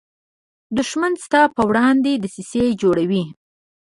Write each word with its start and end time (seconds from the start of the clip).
دښمن 0.77 1.13
ستا 1.25 1.41
پر 1.55 1.63
وړاندې 1.69 2.11
دسیسې 2.23 2.63
جوړوي 2.81 3.23